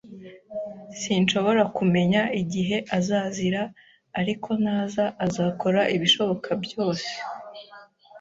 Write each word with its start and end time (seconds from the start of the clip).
Sinshobora 1.01 1.63
kumenya 1.77 2.21
igihe 2.41 2.77
azazira, 2.97 3.61
ariko 4.19 4.49
naza, 4.63 5.03
azakora 5.25 5.81
ibishoboka 5.95 6.49
byose 6.63 7.09